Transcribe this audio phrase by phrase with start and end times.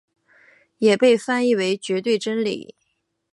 [0.79, 2.73] 也被翻译为绝对真理。